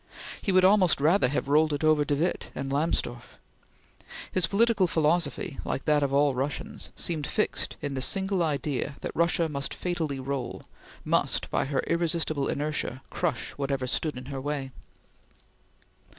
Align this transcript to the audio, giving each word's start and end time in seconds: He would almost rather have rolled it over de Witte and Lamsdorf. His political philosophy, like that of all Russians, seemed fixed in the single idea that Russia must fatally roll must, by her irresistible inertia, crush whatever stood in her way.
He 0.41 0.51
would 0.51 0.65
almost 0.65 0.99
rather 0.99 1.27
have 1.27 1.47
rolled 1.47 1.73
it 1.73 1.83
over 1.83 2.03
de 2.03 2.15
Witte 2.15 2.49
and 2.55 2.71
Lamsdorf. 2.73 3.37
His 4.31 4.47
political 4.47 4.87
philosophy, 4.87 5.59
like 5.63 5.85
that 5.85 6.01
of 6.01 6.11
all 6.11 6.33
Russians, 6.33 6.89
seemed 6.95 7.27
fixed 7.27 7.75
in 7.83 7.93
the 7.93 8.01
single 8.01 8.41
idea 8.41 8.95
that 9.01 9.15
Russia 9.15 9.47
must 9.47 9.75
fatally 9.75 10.19
roll 10.19 10.63
must, 11.05 11.51
by 11.51 11.65
her 11.65 11.81
irresistible 11.81 12.47
inertia, 12.47 13.03
crush 13.11 13.51
whatever 13.59 13.85
stood 13.85 14.17
in 14.17 14.25
her 14.25 14.41
way. 14.41 14.71